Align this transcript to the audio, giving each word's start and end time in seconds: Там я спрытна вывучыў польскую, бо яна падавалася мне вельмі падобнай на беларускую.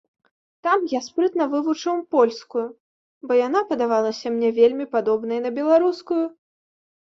Там 0.67 0.79
я 0.93 1.01
спрытна 1.07 1.45
вывучыў 1.51 1.99
польскую, 2.15 2.65
бо 3.29 3.39
яна 3.47 3.63
падавалася 3.69 4.27
мне 4.41 4.49
вельмі 4.59 4.85
падобнай 4.97 5.39
на 5.47 5.55
беларускую. 5.61 6.23